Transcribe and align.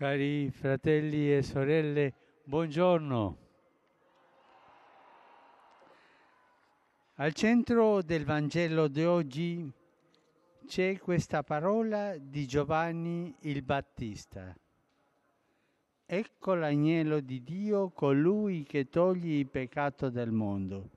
Cari 0.00 0.50
fratelli 0.50 1.30
e 1.30 1.42
sorelle, 1.42 2.14
buongiorno. 2.44 3.36
Al 7.16 7.34
centro 7.34 8.00
del 8.00 8.24
Vangelo 8.24 8.88
di 8.88 9.04
oggi 9.04 9.70
c'è 10.66 10.98
questa 10.98 11.42
parola 11.42 12.16
di 12.16 12.46
Giovanni 12.46 13.36
il 13.40 13.60
Battista. 13.60 14.56
Ecco 16.06 16.54
l'agnello 16.54 17.20
di 17.20 17.42
Dio, 17.42 17.90
colui 17.90 18.62
che 18.62 18.88
toglie 18.88 19.40
il 19.40 19.48
peccato 19.48 20.08
del 20.08 20.30
mondo. 20.30 20.88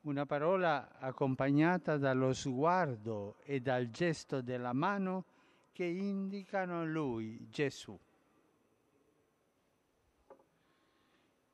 Una 0.00 0.26
parola 0.26 0.98
accompagnata 0.98 1.96
dallo 1.96 2.32
sguardo 2.32 3.36
e 3.44 3.60
dal 3.60 3.88
gesto 3.90 4.40
della 4.40 4.72
mano 4.72 5.26
che 5.72 5.84
indicano 5.84 6.84
lui, 6.84 7.46
Gesù. 7.50 7.98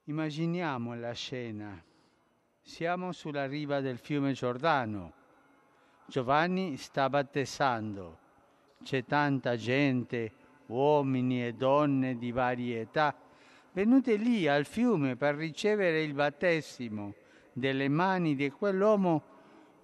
Immaginiamo 0.04 0.94
la 0.94 1.12
scena. 1.12 1.82
Siamo 2.60 3.12
sulla 3.12 3.46
riva 3.46 3.80
del 3.80 3.98
fiume 3.98 4.32
Giordano. 4.32 5.12
Giovanni 6.06 6.76
sta 6.76 7.08
battezzando. 7.08 8.18
C'è 8.82 9.04
tanta 9.04 9.56
gente, 9.56 10.32
uomini 10.66 11.44
e 11.44 11.54
donne 11.54 12.16
di 12.16 12.30
varie 12.30 12.82
età, 12.82 13.14
venute 13.72 14.16
lì 14.16 14.46
al 14.46 14.64
fiume 14.64 15.16
per 15.16 15.34
ricevere 15.34 16.02
il 16.02 16.14
battesimo 16.14 17.14
delle 17.52 17.88
mani 17.88 18.34
di 18.34 18.50
quell'uomo 18.50 19.22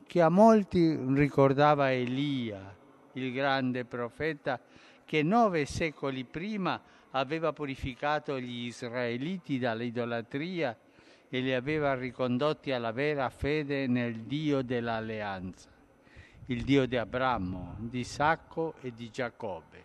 che 0.06 0.20
a 0.20 0.28
molti 0.28 0.94
ricordava 1.14 1.90
Elia, 1.90 2.76
il 3.14 3.32
grande 3.32 3.84
profeta 3.84 4.60
che 5.04 5.22
nove 5.22 5.66
secoli 5.66 6.24
prima 6.24 6.80
aveva 7.10 7.52
purificato 7.52 8.38
gli 8.38 8.66
israeliti 8.66 9.58
dall'idolatria 9.58 10.76
e 11.28 11.40
li 11.40 11.52
aveva 11.52 11.94
ricondotti 11.94 12.72
alla 12.72 12.92
vera 12.92 13.28
fede 13.30 13.86
nel 13.86 14.20
Dio 14.20 14.62
dell'alleanza, 14.62 15.70
il 16.46 16.62
Dio 16.62 16.86
di 16.86 16.96
Abramo, 16.96 17.76
di 17.78 18.00
Isacco 18.00 18.74
e 18.80 18.92
di 18.92 19.10
Giacobbe. 19.10 19.84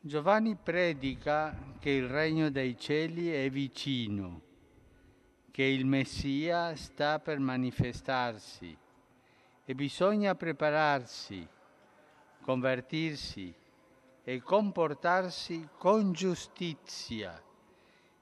Giovanni 0.00 0.54
predica 0.54 1.74
che 1.80 1.90
il 1.90 2.08
regno 2.08 2.50
dei 2.50 2.78
cieli 2.78 3.30
è 3.30 3.50
vicino, 3.50 4.42
che 5.50 5.64
il 5.64 5.84
Messia 5.84 6.76
sta 6.76 7.18
per 7.18 7.38
manifestarsi 7.38 8.76
e 9.68 9.74
bisogna 9.74 10.36
prepararsi, 10.36 11.46
convertirsi 12.40 13.52
e 14.22 14.40
comportarsi 14.40 15.68
con 15.76 16.12
giustizia 16.12 17.42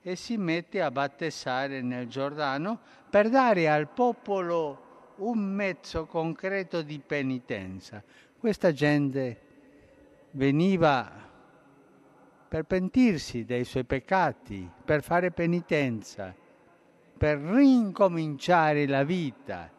e 0.00 0.16
si 0.16 0.38
mette 0.38 0.80
a 0.80 0.90
battezzare 0.90 1.82
nel 1.82 2.08
Giordano 2.08 2.80
per 3.10 3.28
dare 3.28 3.68
al 3.68 3.88
popolo 3.88 5.12
un 5.16 5.38
mezzo 5.38 6.06
concreto 6.06 6.80
di 6.80 6.98
penitenza. 6.98 8.02
Questa 8.38 8.72
gente 8.72 9.40
veniva 10.32 11.10
per 12.48 12.64
pentirsi 12.64 13.44
dei 13.44 13.64
suoi 13.64 13.84
peccati, 13.84 14.68
per 14.82 15.02
fare 15.02 15.30
penitenza, 15.30 16.34
per 17.16 17.38
rincominciare 17.38 18.86
la 18.86 19.04
vita 19.04 19.70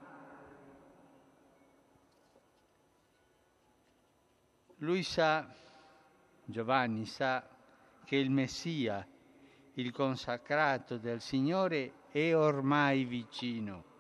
Lui 4.80 5.04
sa, 5.04 5.48
Giovanni 6.44 7.06
sa, 7.06 7.48
che 8.04 8.16
il 8.18 8.30
Messia, 8.30 9.06
il 9.74 9.92
consacrato 9.92 10.98
del 10.98 11.22
Signore, 11.22 11.94
è 12.12 12.36
ormai 12.36 13.04
vicino 13.04 13.94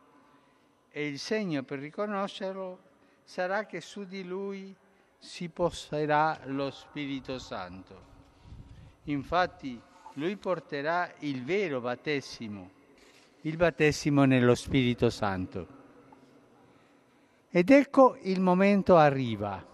e 0.97 1.07
il 1.07 1.19
segno 1.19 1.63
per 1.63 1.79
riconoscerlo 1.79 2.79
sarà 3.25 3.65
che 3.65 3.81
su 3.81 4.05
di 4.05 4.23
lui 4.23 4.73
si 5.17 5.49
posterà 5.49 6.39
lo 6.45 6.71
Spirito 6.71 7.37
Santo. 7.37 8.13
Infatti 9.03 9.77
lui 10.13 10.37
porterà 10.37 11.11
il 11.19 11.43
vero 11.43 11.81
battesimo, 11.81 12.71
il 13.41 13.57
battesimo 13.57 14.23
nello 14.23 14.55
Spirito 14.55 15.09
Santo. 15.09 15.67
Ed 17.49 17.69
ecco 17.69 18.17
il 18.21 18.39
momento 18.39 18.95
arriva 18.95 19.73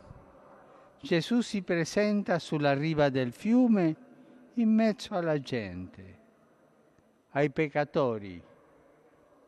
Gesù 1.01 1.41
si 1.41 1.63
presenta 1.63 2.37
sulla 2.37 2.73
riva 2.73 3.09
del 3.09 3.31
fiume 3.33 3.95
in 4.55 4.71
mezzo 4.71 5.15
alla 5.15 5.39
gente, 5.39 6.19
ai 7.31 7.49
peccatori, 7.49 8.41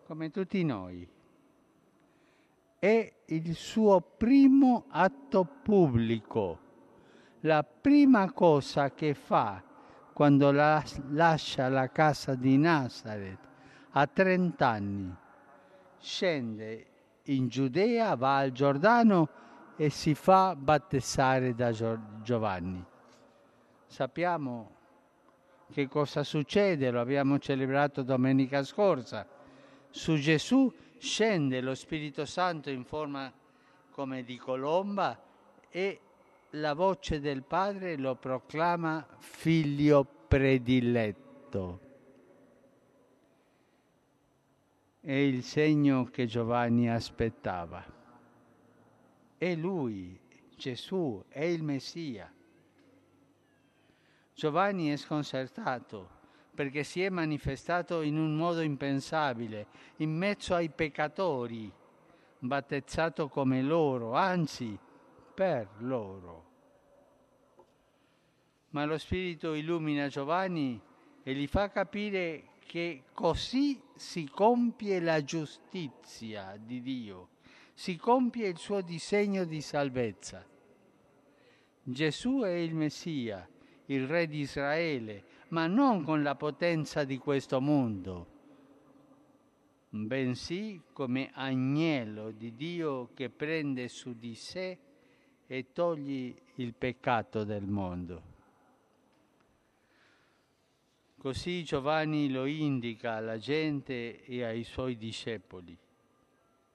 come 0.05 0.31
tutti 0.31 0.63
noi. 0.63 1.07
È 2.79 3.13
il 3.25 3.55
suo 3.55 4.01
primo 4.01 4.85
atto 4.89 5.47
pubblico, 5.61 6.59
la 7.41 7.63
prima 7.63 8.31
cosa 8.31 8.91
che 8.91 9.13
fa 9.13 9.63
quando 10.11 10.51
la, 10.51 10.83
lascia 11.09 11.69
la 11.69 11.89
casa 11.91 12.33
di 12.33 12.57
Nazareth 12.57 13.47
a 13.91 14.07
30 14.07 14.67
anni. 14.67 15.15
Scende 15.99 16.85
in 17.25 17.47
Giudea, 17.47 18.15
va 18.15 18.37
al 18.37 18.51
Giordano 18.51 19.29
e 19.75 19.89
si 19.89 20.13
fa 20.13 20.55
battezzare 20.55 21.55
da 21.55 21.71
Giovanni. 22.21 22.83
Sappiamo 23.85 24.75
che 25.71 25.87
cosa 25.87 26.23
succede, 26.23 26.91
lo 26.91 26.99
abbiamo 26.99 27.39
celebrato 27.39 28.03
domenica 28.03 28.63
scorsa. 28.63 29.27
Su 29.89 30.15
Gesù 30.15 30.71
scende 30.97 31.61
lo 31.61 31.75
Spirito 31.75 32.25
Santo 32.25 32.69
in 32.69 32.85
forma 32.85 33.31
come 33.91 34.23
di 34.23 34.37
colomba 34.37 35.19
e 35.69 35.99
la 36.51 36.73
voce 36.73 37.19
del 37.19 37.43
Padre 37.43 37.97
lo 37.97 38.15
proclama 38.15 39.05
figlio 39.17 40.05
prediletto. 40.27 41.79
È 44.99 45.11
il 45.11 45.43
segno 45.43 46.05
che 46.05 46.27
Giovanni 46.27 46.89
aspettava 46.89 48.01
è 49.43 49.55
Lui, 49.55 50.17
Gesù, 50.55 51.21
è 51.27 51.43
il 51.43 51.63
Messia. 51.63 52.31
Giovanni 54.33 54.87
è 54.87 54.95
sconcertato 54.95 56.21
perché 56.55 56.85
si 56.85 57.01
è 57.01 57.09
manifestato 57.09 58.01
in 58.01 58.17
un 58.17 58.35
modo 58.35 58.61
impensabile, 58.61 59.67
in 59.97 60.15
mezzo 60.15 60.55
ai 60.55 60.69
peccatori, 60.69 61.69
battezzato 62.39 63.27
come 63.27 63.61
loro, 63.61 64.13
anzi 64.13 64.79
per 65.33 65.67
loro. 65.79 66.51
Ma 68.69 68.85
lo 68.85 68.97
Spirito 68.97 69.55
illumina 69.55 70.07
Giovanni 70.07 70.79
e 71.21 71.33
gli 71.33 71.47
fa 71.47 71.69
capire 71.69 72.51
che 72.65 73.03
così 73.13 73.81
si 73.93 74.29
compie 74.29 75.01
la 75.01 75.21
giustizia 75.21 76.55
di 76.57 76.81
Dio 76.81 77.31
si 77.73 77.97
compie 77.97 78.47
il 78.47 78.57
suo 78.57 78.81
disegno 78.81 79.45
di 79.45 79.61
salvezza. 79.61 80.45
Gesù 81.81 82.41
è 82.41 82.51
il 82.51 82.75
Messia, 82.75 83.47
il 83.87 84.07
Re 84.07 84.27
di 84.27 84.39
Israele, 84.39 85.23
ma 85.49 85.67
non 85.67 86.03
con 86.03 86.23
la 86.23 86.35
potenza 86.35 87.03
di 87.03 87.17
questo 87.17 87.59
mondo, 87.59 88.27
bensì 89.89 90.81
come 90.93 91.31
agnello 91.33 92.31
di 92.31 92.55
Dio 92.55 93.09
che 93.13 93.29
prende 93.29 93.87
su 93.87 94.17
di 94.17 94.33
sé 94.33 94.77
e 95.45 95.71
toglie 95.73 96.35
il 96.55 96.73
peccato 96.73 97.43
del 97.43 97.65
mondo. 97.65 98.31
Così 101.17 101.63
Giovanni 101.63 102.29
lo 102.29 102.45
indica 102.45 103.13
alla 103.13 103.37
gente 103.37 104.23
e 104.25 104.43
ai 104.43 104.63
suoi 104.63 104.97
discepoli 104.97 105.77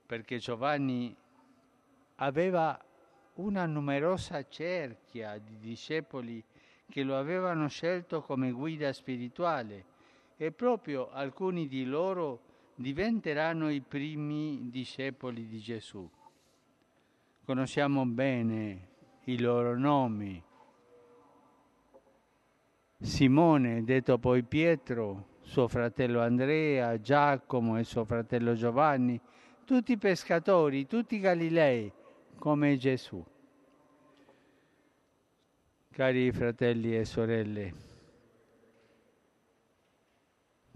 perché 0.08 0.38
Giovanni 0.38 1.14
aveva 2.16 2.82
una 3.34 3.66
numerosa 3.66 4.48
cerchia 4.48 5.36
di 5.36 5.58
discepoli 5.58 6.42
che 6.88 7.02
lo 7.02 7.18
avevano 7.18 7.68
scelto 7.68 8.22
come 8.22 8.50
guida 8.50 8.90
spirituale 8.94 9.84
e 10.38 10.50
proprio 10.50 11.10
alcuni 11.10 11.68
di 11.68 11.84
loro 11.84 12.40
diventeranno 12.74 13.68
i 13.68 13.82
primi 13.82 14.70
discepoli 14.70 15.46
di 15.46 15.58
Gesù. 15.58 16.08
Conosciamo 17.44 18.06
bene 18.06 18.88
i 19.24 19.38
loro 19.38 19.76
nomi. 19.76 20.42
Simone, 22.98 23.84
detto 23.84 24.16
poi 24.16 24.42
Pietro, 24.42 25.36
suo 25.42 25.68
fratello 25.68 26.22
Andrea, 26.22 26.98
Giacomo 26.98 27.78
e 27.78 27.84
suo 27.84 28.06
fratello 28.06 28.54
Giovanni, 28.54 29.20
tutti 29.68 29.98
pescatori, 29.98 30.86
tutti 30.86 31.20
Galilei, 31.20 31.92
come 32.38 32.78
Gesù. 32.78 33.22
Cari 35.90 36.32
fratelli 36.32 36.96
e 36.96 37.04
sorelle, 37.04 37.74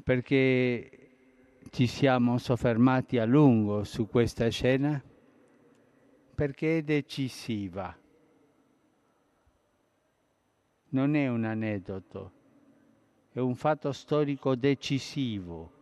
perché 0.05 0.91
ci 1.71 1.87
siamo 1.87 2.37
soffermati 2.37 3.17
a 3.17 3.25
lungo 3.25 3.83
su 3.85 4.07
questa 4.09 4.51
scena? 4.51 5.03
Perché 6.35 6.77
è 6.77 6.83
decisiva. 6.83 7.97
Non 10.91 11.15
è 11.15 11.29
un 11.29 11.45
aneddoto, 11.45 12.33
è 13.33 13.39
un 13.39 13.55
fatto 13.55 13.91
storico 13.93 14.55
decisivo. 14.55 15.81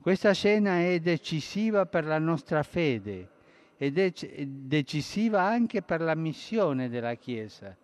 Questa 0.00 0.32
scena 0.32 0.80
è 0.80 0.98
decisiva 0.98 1.84
per 1.84 2.06
la 2.06 2.18
nostra 2.18 2.62
fede 2.62 3.28
ed 3.76 3.98
è 3.98 4.10
decisiva 4.46 5.42
anche 5.42 5.82
per 5.82 6.00
la 6.00 6.14
missione 6.14 6.88
della 6.88 7.14
Chiesa. 7.16 7.76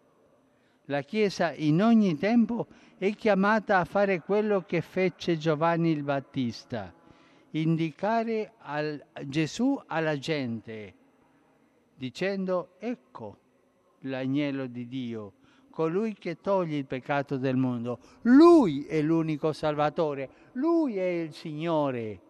La 0.86 1.02
Chiesa 1.02 1.52
in 1.52 1.82
ogni 1.82 2.16
tempo 2.16 2.68
è 2.96 3.14
chiamata 3.14 3.80
a 3.80 3.84
fare 3.84 4.22
quello 4.22 4.62
che 4.62 4.80
fece 4.80 5.36
Giovanni 5.36 5.90
il 5.90 6.02
Battista, 6.02 6.90
indicare 7.50 8.52
al, 8.60 9.04
Gesù 9.24 9.78
alla 9.86 10.16
gente, 10.16 10.94
dicendo 11.94 12.76
ecco 12.78 13.38
l'agnello 14.00 14.66
di 14.66 14.88
Dio, 14.88 15.32
colui 15.76 16.14
che 16.14 16.40
toglie 16.40 16.78
il 16.78 16.87
peccato 16.87 17.37
del 17.37 17.58
mondo. 17.58 17.99
Lui 18.23 18.87
è 18.87 19.02
l'unico 19.02 19.52
Salvatore, 19.52 20.31
lui 20.52 20.96
è 20.96 21.05
il 21.05 21.34
Signore, 21.34 22.20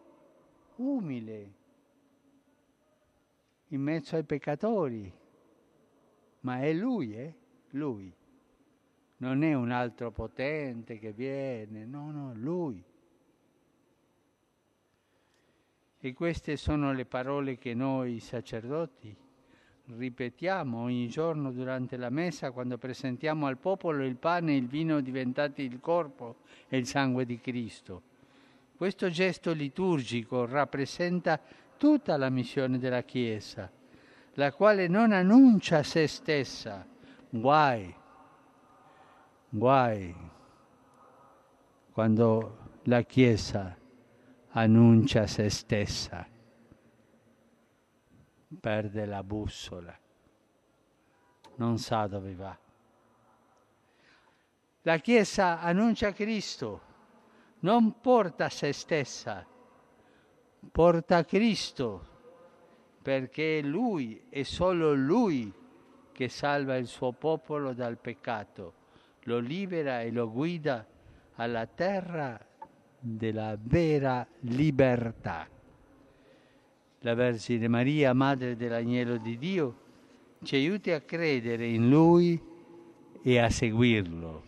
umile, 0.79 1.53
in 3.69 3.81
mezzo 3.81 4.17
ai 4.17 4.25
peccatori, 4.25 5.13
ma 6.41 6.59
è 6.59 6.73
Lui, 6.73 7.15
eh? 7.15 7.35
Lui. 7.71 8.13
Non 9.19 9.45
è 9.45 9.55
un 9.55 9.71
altro 9.71 10.11
potente 10.11 10.99
che 10.99 11.13
viene, 11.13 11.85
no, 11.85 12.11
no, 12.11 12.33
Lui. 12.35 12.83
E 16.01 16.13
queste 16.15 16.57
sono 16.57 16.93
le 16.93 17.07
parole 17.07 17.57
che 17.59 17.75
noi 17.75 18.19
sacerdoti 18.19 19.17
ripetiamo 19.94 20.81
ogni 20.81 21.09
giorno 21.09 21.53
durante 21.53 21.97
la 21.97 22.11
messa 22.11 22.50
quando 22.50 22.77
presentiamo 22.77 23.47
al 23.47 23.59
popolo 23.59 24.05
il 24.05 24.17
pane 24.17 24.53
e 24.53 24.56
il 24.56 24.67
vino 24.67 25.00
diventati 25.00 25.62
il 25.62 25.79
corpo 25.81 26.37
e 26.69 26.77
il 26.77 26.87
sangue 26.87 27.25
di 27.25 27.38
Cristo. 27.38 28.03
Questo 28.77 29.09
gesto 29.09 29.53
liturgico 29.53 30.44
rappresenta 30.44 31.41
tutta 31.77 32.17
la 32.17 32.29
missione 32.29 32.79
della 32.79 33.03
Chiesa, 33.03 33.71
la 34.35 34.53
quale 34.53 34.87
non 34.88 35.12
annuncia 35.12 35.83
se 35.83 36.06
stessa. 36.06 36.87
Guai, 37.31 37.94
guai, 39.49 40.15
quando 41.93 42.59
la 42.85 43.03
Chiesa 43.03 43.77
annuncia 44.50 45.27
se 45.27 45.49
stessa, 45.49 46.27
perde 48.61 49.07
la 49.07 49.23
bussola, 49.23 49.99
non 51.57 51.79
sa 51.79 52.07
dove 52.07 52.35
va. 52.35 52.59
La 54.83 54.99
Chiesa 54.99 55.61
annuncia 55.61 56.13
Cristo, 56.13 56.81
non 57.61 58.01
porta 58.01 58.49
se 58.49 58.73
stessa 58.73 59.47
porta 60.71 61.25
Cristo, 61.25 62.15
perché 63.03 63.59
è 63.59 63.63
Lui 63.63 64.27
e 64.29 64.45
solo 64.45 64.95
Lui 64.95 65.53
che 66.13 66.29
salva 66.29 66.77
il 66.77 66.87
suo 66.87 67.13
popolo 67.13 67.73
dal 67.73 67.99
peccato, 67.99 68.75
lo 69.25 69.39
libera 69.39 70.01
e 70.01 70.11
lo 70.11 70.31
guida 70.31 70.87
alla 71.35 71.67
terra 71.67 72.39
della 72.99 73.57
vera 73.59 74.27
libertà. 74.41 75.47
La 77.01 77.15
Vergine 77.15 77.69
Maria, 77.69 78.13
Madre 78.15 78.57
dell'Agnello 78.57 79.19
di 79.19 79.37
Dio, 79.39 79.77
ci 80.43 80.57
aiuti 80.57 80.91
a 80.91 81.01
credere 81.01 81.67
in 81.67 81.89
Lui 81.89 82.41
e 83.23 83.39
a 83.39 83.51
seguirlo. 83.51 84.43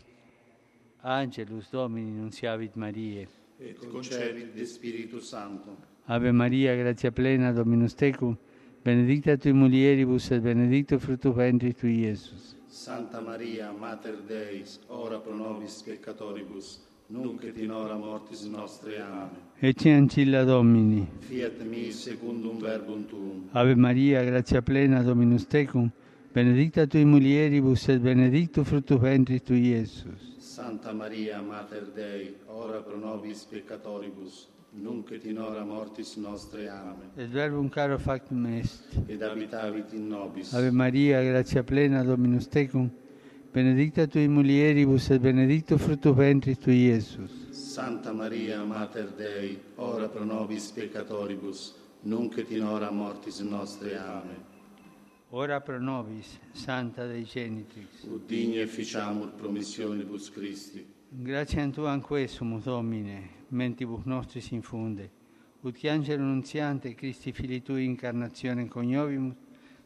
Angelus 1.01 1.69
Domini 1.71 2.11
Nunciavit 2.11 2.75
Mariae. 2.75 3.29
Et 3.61 3.77
concedit 3.91 4.53
de 4.55 4.65
Spiritu 4.65 5.21
Santo. 5.21 5.77
Ave 6.07 6.33
Maria, 6.33 6.75
grazia 6.75 7.11
plena, 7.11 7.53
Dominus 7.53 7.95
tecum, 7.95 8.37
benedicta 8.83 9.37
tui 9.37 9.53
mulieribus 9.53 10.31
et 10.31 10.41
benedictus 10.41 11.03
fructus 11.03 11.35
ventris 11.35 11.75
tui, 11.75 12.05
Iesus. 12.05 12.57
Santa 12.67 13.21
Maria, 13.21 13.71
Mater 13.73 14.23
Deis, 14.27 14.81
ora 14.87 15.19
pro 15.19 15.35
nobis 15.35 15.83
peccatoribus, 15.83 16.81
nunc 17.09 17.43
et 17.45 17.57
in 17.57 17.71
hora 17.71 17.97
mortis 17.97 18.45
nostre. 18.45 19.01
Amen. 19.01 19.47
Ecce 19.61 19.91
ancilla 19.93 20.45
Domini. 20.45 21.09
Fiat 21.21 21.63
mi 21.63 21.91
secundum 21.91 22.59
verbum 22.61 23.07
tuum. 23.07 23.49
Ave 23.53 23.75
Maria, 23.75 24.23
grazia 24.25 24.61
plena, 24.63 25.03
Dominus 25.03 25.47
tecum, 25.47 25.91
benedicta 26.33 26.87
tui 26.87 27.05
mulieribus 27.05 27.89
et 27.89 28.01
benedictus 28.01 28.67
fructus 28.67 28.99
ventris 29.01 29.43
tui, 29.43 29.69
Iesus. 29.69 30.37
Santa 30.39 30.93
Maria, 30.93 31.41
Mater 31.41 31.91
Dei, 31.95 32.35
ora 32.47 32.81
pro 32.81 32.99
nobis 32.99 33.45
peccatoribus, 33.45 34.49
nunc 34.73 35.11
et 35.11 35.25
in 35.25 35.39
hora 35.39 35.65
mortis 35.65 36.17
nostre. 36.17 36.69
Amen. 36.69 37.11
Et 37.17 37.27
verbum 37.27 37.71
caro 37.71 37.99
factum 37.99 38.45
est. 38.47 38.85
Ed 39.09 39.23
abitavit 39.23 39.93
in 39.93 40.09
nobis. 40.09 40.53
Ave 40.53 40.71
Maria, 40.71 41.23
grazia 41.23 41.63
plena, 41.63 42.05
Dominus 42.05 42.49
tecum, 42.49 42.91
benedicta 43.59 44.07
tui 44.07 44.29
mulieribus 44.29 45.11
et 45.11 45.21
benedictus 45.21 45.83
fructus 45.83 46.15
ventris 46.15 46.59
tui, 46.59 46.85
Iesus. 46.85 47.49
Santa 47.51 48.13
Maria, 48.13 48.63
Mater 48.63 49.13
Dei, 49.17 49.59
ora 49.75 50.09
pro 50.09 50.23
nobis 50.23 50.71
peccatoribus, 50.71 51.75
nunc 52.03 52.39
et 52.39 52.51
in 52.53 52.63
hora 52.63 52.93
mortis 52.93 53.41
nostre. 53.41 53.99
Amen. 53.99 54.45
Ora 55.31 55.61
pro 55.61 55.81
nobis, 55.81 56.39
Santa 56.53 57.05
Dei 57.07 57.25
Genitrix. 57.25 58.05
Ut 58.05 58.27
digne 58.27 58.65
ficiamur 58.67 59.33
promissionibus 59.33 60.31
Christi. 60.31 60.87
Grazie 61.09 61.69
Tuam 61.71 62.01
quesum, 62.01 62.61
Domine, 62.63 63.29
mentibus 63.49 64.05
nostris 64.05 64.51
infunde, 64.51 65.11
ut 65.63 65.77
che 65.77 65.89
angelo 65.89 66.23
nunziante 66.23 66.95
Christi 66.95 67.33
Fili 67.33 67.61
Tui 67.61 67.85
incarnazione 67.85 68.69
coniovimus, 68.69 69.35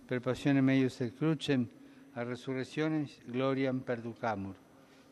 per 0.04 0.20
passione 0.20 0.60
meius 0.60 1.00
et 1.00 1.14
crucem, 1.16 1.66
a 2.14 2.22
resurrectionis 2.22 3.18
gloriam 3.24 3.80
perducamur, 3.80 4.54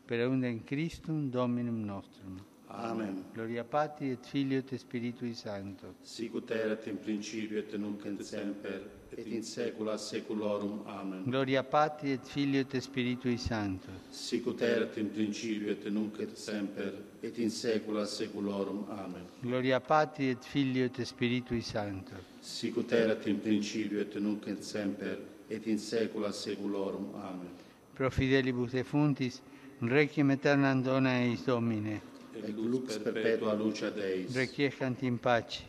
per 0.05 0.19
eundem 0.19 0.63
Christum 0.63 1.29
Dominum 1.29 1.83
nostrum. 1.83 2.39
Amen. 2.73 3.25
Gloria 3.33 3.65
Patri 3.65 4.11
et 4.11 4.25
Filio 4.25 4.59
et 4.59 4.75
Spiritui 4.77 5.33
Sancto. 5.33 5.95
Sicut 6.01 6.51
erat 6.51 6.85
in 6.87 6.99
principio 6.99 7.59
et 7.59 7.73
nunc 7.77 8.05
et 8.05 8.21
semper, 8.23 8.85
et 9.09 9.27
in 9.27 9.43
saecula 9.43 9.97
saeculorum. 9.97 10.83
Amen. 10.85 11.23
Gloria 11.25 11.63
Patri 11.63 12.13
et 12.13 12.25
Filio 12.25 12.61
et 12.61 12.79
Spiritui 12.79 13.37
Sancto. 13.37 13.89
Sicut 14.09 14.61
erat 14.61 14.95
in 14.97 15.11
principio 15.11 15.71
et 15.71 15.85
nunc 15.89 16.17
et 16.19 16.37
semper, 16.37 16.93
et 17.21 17.37
in 17.39 17.49
saecula 17.49 18.05
saeculorum. 18.05 18.85
Amen. 18.89 19.27
Gloria 19.41 19.81
Patri 19.81 20.29
et 20.29 20.41
Filio 20.41 20.85
et 20.85 21.03
Spiritui 21.03 21.61
Sancto. 21.61 22.15
Sicut 22.39 22.91
erat 22.93 23.27
in 23.27 23.41
principio 23.41 23.99
et 23.99 24.15
nunc 24.15 24.47
et 24.47 24.63
semper, 24.63 25.19
et 25.51 25.67
in 25.67 25.77
saecula 25.77 26.31
saeculorum. 26.31 27.11
Amen. 27.15 27.49
Pro 27.93 28.09
fidelibus 28.09 28.71
defuntis, 28.71 29.41
requiem 29.81 30.29
aeternam 30.29 30.81
dona 30.83 31.19
eis 31.21 31.45
Domine. 31.45 32.01
Et 32.35 32.55
lux 32.55 32.97
perpetua 32.97 33.53
lucia 33.53 33.89
Deis. 33.91 34.33
Requiescant 34.35 35.03
in 35.03 35.17
pace. 35.17 35.63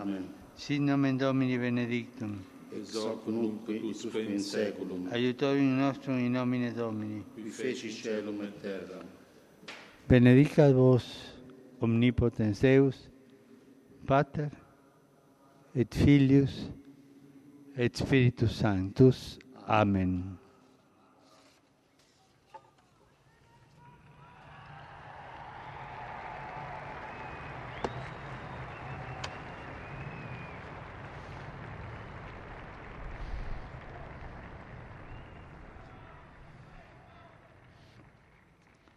Amen. 0.00 0.24
Sit 0.56 0.80
nomen 0.80 1.18
Domini 1.18 1.58
benedictum. 1.58 2.38
Ex 2.72 2.94
hoc 2.96 3.26
nunc 3.26 3.68
usque 3.68 4.20
in 4.20 4.40
saeculum. 4.40 5.08
Aiutorium 5.12 5.76
nostrum 5.76 6.18
in 6.18 6.32
nomine 6.32 6.72
Domini. 6.72 7.22
Qui 7.34 7.50
feci 7.50 7.90
celum 7.90 8.42
et 8.42 8.60
terra. 8.62 9.04
Benedicat 10.08 10.72
vos 10.72 11.04
omnipotens 11.80 12.60
Deus, 12.60 12.96
Pater 14.06 14.50
et 15.74 15.94
Filius 15.94 16.70
et 17.76 17.94
Spiritus 17.94 18.52
Sanctus. 18.52 19.38
Amen. 19.66 20.38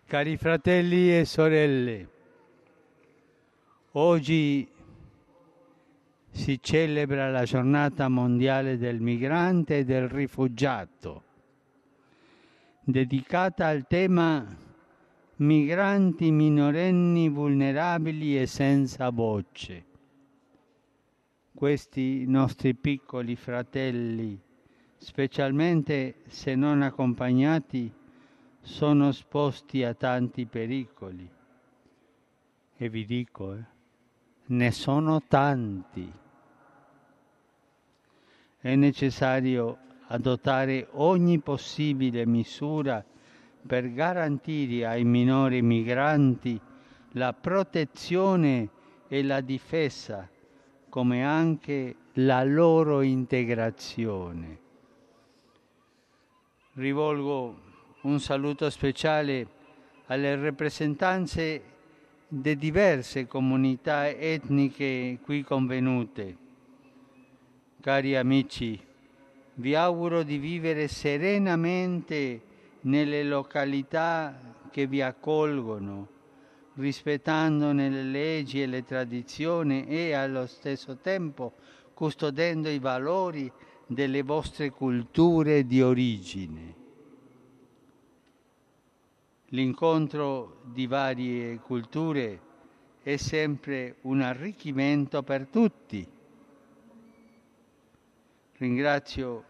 Cari 0.07 0.37
fratelli 0.37 1.15
e 1.15 1.23
sorelle, 1.23 2.07
oggi 3.91 4.67
si 6.31 6.59
celebra 6.61 7.29
la 7.29 7.43
giornata 7.43 8.07
mondiale 8.07 8.77
del 8.77 9.01
migrante 9.01 9.79
e 9.79 9.83
del 9.83 10.07
rifugiato. 10.07 11.23
dedicata 12.89 13.67
al 13.67 13.85
tema 13.85 14.43
migranti 15.35 16.31
minorenni 16.31 17.29
vulnerabili 17.29 18.39
e 18.39 18.47
senza 18.47 19.09
voce. 19.09 19.85
Questi 21.53 22.25
nostri 22.25 22.73
piccoli 22.73 23.35
fratelli, 23.35 24.39
specialmente 24.97 26.15
se 26.27 26.55
non 26.55 26.81
accompagnati, 26.81 27.91
sono 28.61 29.09
esposti 29.09 29.83
a 29.83 29.93
tanti 29.93 30.45
pericoli. 30.45 31.29
E 32.75 32.89
vi 32.89 33.05
dico, 33.05 33.53
eh, 33.53 33.63
ne 34.49 34.71
sono 34.71 35.21
tanti. 35.27 36.11
È 38.61 38.75
necessario 38.75 39.77
adottare 40.07 40.87
ogni 40.91 41.39
possibile 41.39 42.25
misura 42.25 43.03
per 43.65 43.93
garantire 43.93 44.85
ai 44.85 45.03
minori 45.03 45.61
migranti 45.61 46.59
la 47.13 47.33
protezione 47.33 48.69
e 49.07 49.23
la 49.23 49.41
difesa, 49.41 50.27
come 50.89 51.23
anche 51.23 51.95
la 52.13 52.43
loro 52.43 53.01
integrazione. 53.01 54.59
Rivolgo 56.73 57.61
un 58.01 58.19
saluto 58.19 58.69
speciale 58.69 59.47
alle 60.07 60.35
rappresentanze 60.35 61.77
di 62.31 62.55
diverse 62.57 63.25
comunità 63.25 64.07
etniche 64.07 65.17
qui 65.23 65.41
convenute. 65.41 66.37
Cari 67.81 68.15
amici, 68.15 68.79
vi 69.55 69.73
auguro 69.73 70.21
di 70.21 70.37
vivere 70.37 70.87
serenamente 70.87 72.41
nelle 72.81 73.23
località 73.23 74.39
che 74.69 74.85
vi 74.85 75.01
accolgono, 75.01 76.07
rispettandone 76.75 77.89
le 77.89 78.03
leggi 78.03 78.61
e 78.61 78.67
le 78.67 78.83
tradizioni 78.83 79.87
e 79.87 80.13
allo 80.13 80.45
stesso 80.45 80.97
tempo 80.97 81.53
custodendo 81.95 82.69
i 82.69 82.77
valori 82.77 83.51
delle 83.87 84.21
vostre 84.21 84.69
culture 84.69 85.65
di 85.65 85.81
origine. 85.81 86.78
L'incontro 89.51 90.61
di 90.63 90.85
varie 90.85 91.57
culture 91.57 92.39
è 93.01 93.15
sempre 93.15 93.95
un 94.01 94.21
arricchimento 94.21 95.23
per 95.23 95.47
tutti. 95.47 96.07
Ringrazio 98.57 99.43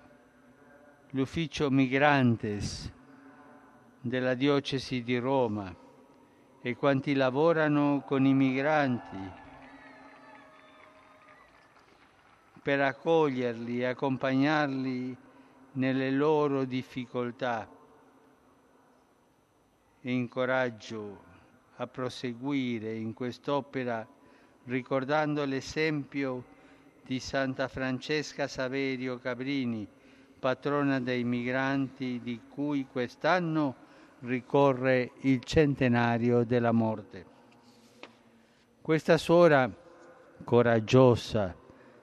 l'ufficio 1.10 1.70
Migrantes 1.70 2.90
della 4.00 4.36
diocesi 4.36 5.04
di 5.04 5.18
Roma 5.18 5.76
e 6.62 6.76
quanti 6.78 7.14
lavorano 7.14 8.02
con 8.06 8.26
i 8.26 8.34
migranti 8.34 9.32
per 12.64 12.80
accoglierli 12.80 13.82
e 13.82 13.86
accompagnarli 13.86 15.18
nelle 15.74 16.12
loro 16.12 16.64
difficoltà 16.64 17.68
incoraggio 20.02 21.28
a 21.76 21.88
proseguire 21.88 22.96
in 22.96 23.14
quest'opera 23.14 24.08
ricordando 24.66 25.44
l'esempio 25.46 26.44
di 27.06 27.20
Santa 27.20 27.68
Francesca 27.68 28.48
Saverio 28.48 29.18
Cabrini, 29.18 29.88
patrona 30.40 31.00
dei 31.00 31.24
migranti 31.24 32.22
di 32.24 32.40
cui 32.50 32.86
quest'anno 32.90 33.76
ricorre 34.20 35.12
il 35.22 35.44
centenario 35.44 36.44
della 36.44 36.72
morte. 36.72 37.26
Questa 38.82 39.18
suora 39.18 39.70
coraggiosa 40.44 41.56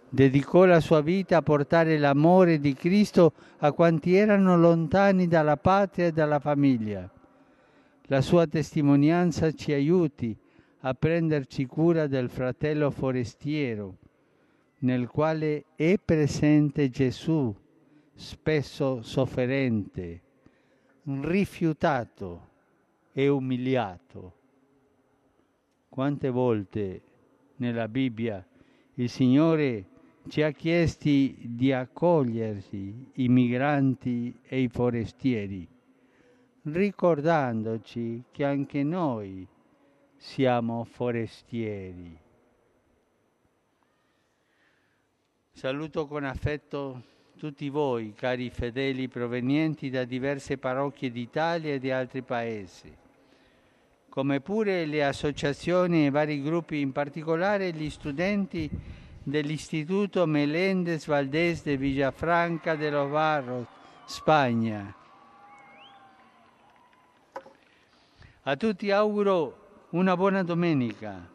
dedicò 0.09 0.65
la 0.65 0.81
sua 0.81 1.01
vita 1.01 1.39
a 1.39 1.43
portare 1.43 1.99
l'amore 1.99 2.59
di 2.59 2.75
Cristo 2.75 3.33
a 3.59 3.73
quanti 3.73 4.15
erano 4.15 4.57
lontani 4.57 5.29
dalla 5.29 5.57
patria 5.57 6.07
e 6.07 6.13
dalla 6.13 6.41
famiglia. 6.41 7.09
La 8.09 8.21
sua 8.21 8.47
testimonianza 8.47 9.51
ci 9.51 9.73
aiuti 9.73 10.37
a 10.81 10.95
prenderci 10.95 11.67
cura 11.67 12.07
del 12.07 12.29
fratello 12.31 12.93
forestiero, 12.93 13.97
nel 14.79 15.09
quale 15.09 15.65
è 15.75 15.99
presente 15.99 16.89
Gesù, 16.89 17.53
spesso 18.15 19.03
sofferente, 19.03 20.21
rifiutato 21.03 22.49
e 23.13 23.27
umiliato. 23.27 24.35
Quante 25.89 26.31
volte 26.31 27.03
nella 27.57 27.89
Bibbia 27.89 28.47
il 28.95 29.09
Signore 29.09 29.85
ci 30.29 30.43
ha 30.43 30.53
chiesti 30.53 31.37
di 31.41 31.73
accogliersi 31.73 33.11
i 33.15 33.29
migranti 33.29 34.33
e 34.45 34.61
i 34.61 34.69
forestieri, 34.69 35.67
ricordandoci 36.73 38.25
che 38.33 38.45
anche 38.45 38.83
noi 38.83 39.47
siamo 40.17 40.85
forestieri. 40.85 42.19
Saluto 45.53 46.07
con 46.07 46.25
affetto 46.25 47.03
tutti 47.39 47.69
voi, 47.69 48.15
cari 48.15 48.51
fedeli 48.51 49.09
provenienti 49.09 49.91
da 49.91 50.05
diverse 50.05 50.59
parrocchie 50.59 51.11
d'Italia 51.11 51.75
e 51.75 51.79
di 51.79 51.91
altri 51.91 52.23
paesi, 52.23 52.95
come 54.09 54.41
pure 54.41 54.87
le 54.87 55.05
associazioni 55.05 56.07
e 56.07 56.11
vari 56.11 56.43
gruppi, 56.43 56.81
in 56.81 56.93
particolare 56.93 57.73
gli 57.73 57.89
studenti 57.91 58.69
dell'Istituto 59.23 60.27
Meléndez 60.27 61.07
Valdés 61.07 61.63
de 61.63 61.77
Villafranca 61.77 62.75
de 62.75 62.91
los 62.91 63.11
Barros, 63.11 63.67
Spagna. 64.07 65.06
A 68.49 68.55
tutti 68.55 68.93
auguro 68.93 69.89
una 69.91 70.15
buona 70.15 70.45
domenica 70.45 71.29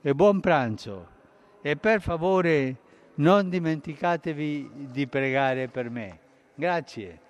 e 0.00 0.14
buon 0.14 0.38
pranzo 0.38 1.08
e 1.60 1.74
per 1.74 2.00
favore 2.00 2.76
non 3.14 3.48
dimenticatevi 3.48 4.70
di 4.92 5.08
pregare 5.08 5.66
per 5.66 5.90
me. 5.90 6.20
Grazie. 6.54 7.20